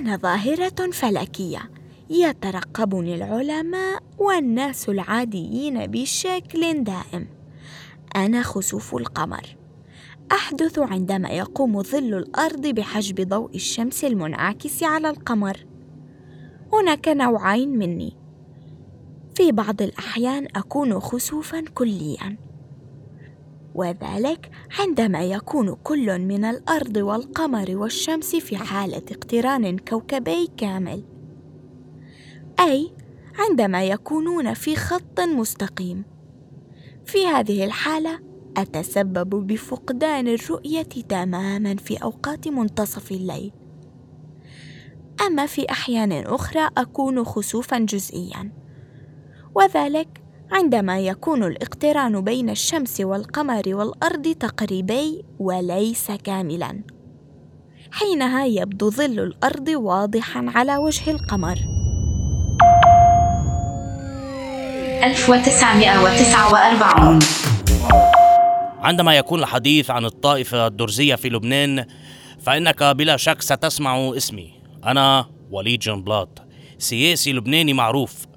أنا 0.00 0.16
ظاهرة 0.16 0.90
فلكية 0.92 1.70
يترقبني 2.10 3.14
العلماء 3.14 4.02
والناس 4.18 4.88
العاديين 4.88 5.86
بشكل 5.86 6.84
دائم. 6.84 7.28
أنا 8.16 8.42
خسوف 8.42 8.94
القمر. 8.94 9.56
أحدث 10.32 10.78
عندما 10.78 11.28
يقوم 11.28 11.82
ظل 11.82 12.14
الأرض 12.14 12.66
بحجب 12.66 13.28
ضوء 13.28 13.54
الشمس 13.54 14.04
المنعكس 14.04 14.82
على 14.82 15.10
القمر. 15.10 15.66
هناك 16.72 17.08
نوعين 17.08 17.78
مني. 17.78 18.16
في 19.34 19.52
بعض 19.52 19.82
الأحيان 19.82 20.46
أكون 20.56 21.00
خسوفا 21.00 21.64
كليا. 21.74 22.36
وذلك 23.74 24.50
عندما 24.78 25.24
يكون 25.24 25.74
كل 25.74 26.18
من 26.18 26.44
الأرض 26.44 26.96
والقمر 26.96 27.76
والشمس 27.76 28.36
في 28.36 28.56
حالة 28.56 29.02
اقتران 29.10 29.78
كوكبي 29.78 30.48
كامل. 30.56 31.04
أي 32.60 32.92
عندما 33.38 33.84
يكونون 33.84 34.54
في 34.54 34.76
خط 34.76 35.20
مستقيم. 35.20 36.04
في 37.04 37.26
هذه 37.26 37.64
الحالة 37.64 38.20
أتسبب 38.56 39.46
بفقدان 39.46 40.28
الرؤية 40.28 40.82
تماما 40.82 41.76
في 41.76 41.96
أوقات 41.96 42.48
منتصف 42.48 43.12
الليل. 43.12 43.52
أما 45.26 45.46
في 45.46 45.70
أحيان 45.70 46.12
أخرى 46.12 46.68
أكون 46.76 47.24
خسوفا 47.24 47.78
جزئيا. 47.78 48.52
وذلك 49.54 50.22
عندما 50.52 51.00
يكون 51.00 51.44
الاقتران 51.44 52.20
بين 52.20 52.50
الشمس 52.50 53.00
والقمر 53.00 53.62
والأرض 53.66 54.28
تقريبي 54.28 55.24
وليس 55.38 56.10
كاملا. 56.10 56.82
حينها 57.92 58.46
يبدو 58.46 58.90
ظل 58.90 59.20
الأرض 59.20 59.68
واضحا 59.68 60.46
على 60.48 60.76
وجه 60.76 61.10
القمر. 61.10 61.58
1949 65.04 67.18
عندما 68.80 69.16
يكون 69.16 69.40
الحديث 69.40 69.90
عن 69.90 70.04
الطائفة 70.04 70.66
الدرزية 70.66 71.14
في 71.14 71.28
لبنان 71.28 71.86
فإنك 72.40 72.82
بلا 72.82 73.16
شك 73.16 73.42
ستسمع 73.42 74.12
اسمي. 74.16 74.52
أنا 74.84 75.26
وليد 75.50 75.80
جنبلاط 75.80 76.42
سياسي 76.78 77.32
لبناني 77.32 77.72
معروف. 77.72 78.29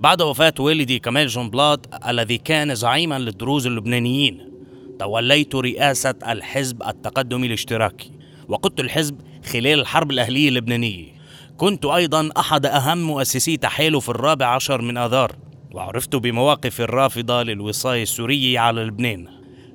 بعد 0.00 0.22
وفاة 0.22 0.54
والدي 0.58 0.98
كمال 0.98 1.26
جنبلاط 1.26 2.04
الذي 2.08 2.38
كان 2.38 2.74
زعيما 2.74 3.18
للدروز 3.18 3.66
اللبنانيين 3.66 4.50
توليت 4.98 5.54
رئاسة 5.54 6.14
الحزب 6.28 6.82
التقدمي 6.82 7.46
الاشتراكي 7.46 8.10
وقدت 8.48 8.80
الحزب 8.80 9.20
خلال 9.44 9.80
الحرب 9.80 10.10
الأهلية 10.10 10.48
اللبنانية. 10.48 11.16
كنت 11.56 11.84
أيضا 11.84 12.30
أحد 12.36 12.66
أهم 12.66 12.98
مؤسسي 12.98 13.56
تحالف 13.56 14.10
الرابع 14.10 14.46
عشر 14.46 14.82
من 14.82 14.96
آذار 14.96 15.36
وعرفت 15.72 16.16
بمواقف 16.16 16.80
الرافضة 16.80 17.42
للوصاية 17.42 18.02
السورية 18.02 18.58
على 18.58 18.84
لبنان. 18.84 19.28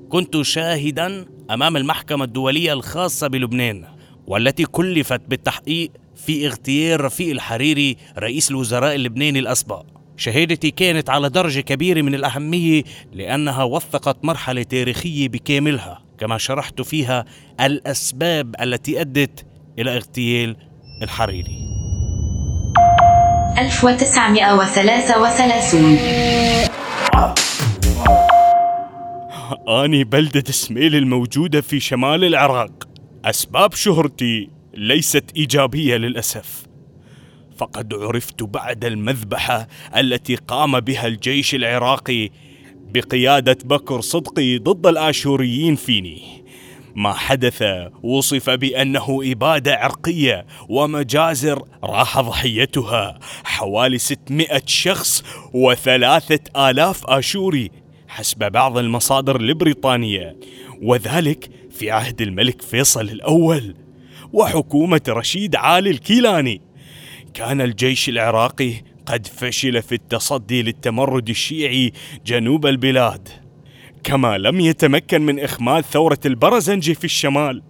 كنت 0.09 0.41
شاهدا 0.41 1.25
أمام 1.51 1.77
المحكمة 1.77 2.25
الدولية 2.25 2.73
الخاصة 2.73 3.27
بلبنان 3.27 3.85
والتي 4.27 4.65
كلفت 4.65 5.21
بالتحقيق 5.27 5.91
في 6.15 6.47
اغتيال 6.47 7.01
رفيق 7.01 7.31
الحريري 7.31 7.97
رئيس 8.17 8.51
الوزراء 8.51 8.95
اللبناني 8.95 9.39
الأسبق. 9.39 9.85
شهادتي 10.21 10.71
كانت 10.71 11.09
على 11.09 11.29
درجة 11.29 11.59
كبيرة 11.59 12.01
من 12.01 12.15
الأهمية 12.15 12.83
لأنها 13.13 13.63
وثقت 13.63 14.25
مرحلة 14.25 14.63
تاريخية 14.63 15.29
بكاملها 15.29 16.01
كما 16.17 16.37
شرحت 16.37 16.81
فيها 16.81 17.25
الأسباب 17.61 18.55
التي 18.61 19.01
أدت 19.01 19.45
إلى 19.79 19.95
اغتيال 19.95 20.55
الحريري. 21.03 21.67
1933 23.57 25.97
أني 29.67 30.03
بلدة 30.03 30.51
سميل 30.51 30.95
الموجودة 30.95 31.61
في 31.61 31.79
شمال 31.79 32.23
العراق. 32.23 32.87
أسباب 33.25 33.73
شهرتي 33.73 34.49
ليست 34.73 35.25
إيجابية 35.35 35.97
للأسف. 35.97 36.70
فقد 37.61 37.94
عرفت 37.94 38.44
بعد 38.44 38.85
المذبحة 38.85 39.67
التي 39.97 40.35
قام 40.35 40.79
بها 40.79 41.07
الجيش 41.07 41.55
العراقي 41.55 42.29
بقيادة 42.94 43.57
بكر 43.66 44.01
صدقي 44.01 44.57
ضد 44.57 44.88
الآشوريين 44.88 45.75
فيني. 45.75 46.44
ما 46.95 47.13
حدث 47.13 47.63
وصف 48.03 48.49
بأنه 48.49 49.19
إبادة 49.23 49.75
عرقية 49.75 50.45
ومجازر 50.69 51.63
راح 51.83 52.19
ضحيتها. 52.19 53.19
حوالي 53.44 53.97
600 53.97 54.61
شخص 54.66 55.23
وثلاثة 55.53 56.69
آلاف 56.69 57.05
آشوري 57.05 57.72
حسب 58.07 58.51
بعض 58.51 58.78
المصادر 58.78 59.35
البريطانية 59.35 60.35
وذلك 60.81 61.49
في 61.72 61.91
عهد 61.91 62.22
الملك 62.22 62.61
فيصل 62.61 63.01
الأول 63.09 63.75
وحكومة 64.33 65.01
رشيد 65.09 65.55
عالي 65.55 65.89
الكيلاني. 65.89 66.70
كان 67.33 67.61
الجيش 67.61 68.09
العراقي 68.09 68.73
قد 69.05 69.27
فشل 69.27 69.81
في 69.81 69.95
التصدي 69.95 70.63
للتمرد 70.63 71.29
الشيعي 71.29 71.91
جنوب 72.25 72.65
البلاد. 72.65 73.29
كما 74.03 74.37
لم 74.37 74.59
يتمكن 74.59 75.21
من 75.21 75.39
إخماد 75.39 75.83
ثورة 75.83 76.19
البرزنجي 76.25 76.95
في 76.95 77.03
الشمال. 77.03 77.63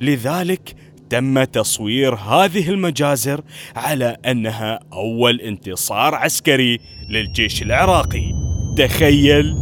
لذلك 0.00 0.74
تم 1.10 1.44
تصوير 1.44 2.14
هذه 2.14 2.70
المجازر 2.70 3.40
على 3.76 4.16
أنها 4.26 4.80
أول 4.92 5.40
انتصار 5.40 6.14
عسكري 6.14 6.78
للجيش 7.08 7.62
العراقي. 7.62 8.34
تخيل! 8.76 9.56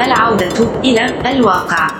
العودة 0.00 0.80
إلى 0.80 1.30
الواقع. 1.30 1.99